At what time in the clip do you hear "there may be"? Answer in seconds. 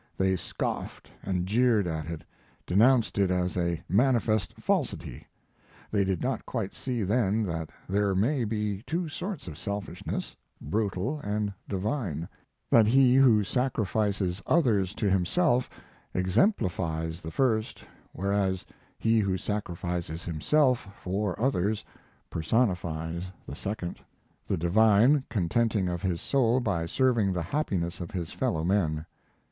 7.87-8.81